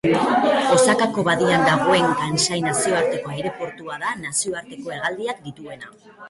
Osakako 0.75 1.25
Badian 1.27 1.65
dagoen 1.67 2.07
Kansai 2.21 2.57
nazioarteko 2.69 3.35
aireportua 3.35 3.99
da 4.05 4.15
nazioarteko 4.23 4.97
hegaldiak 4.97 5.47
dituena. 5.47 5.95